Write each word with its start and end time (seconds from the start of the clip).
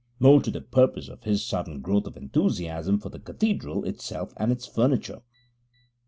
More 0.19 0.41
to 0.41 0.49
the 0.49 0.61
purpose 0.61 1.09
is 1.09 1.17
his 1.21 1.45
sudden 1.45 1.79
growth 1.79 2.07
of 2.07 2.17
enthusiasm 2.17 2.97
for 2.99 3.09
the 3.09 3.19
Cathedral 3.19 3.85
itself 3.85 4.33
and 4.37 4.51
its 4.51 4.65
furniture. 4.65 5.21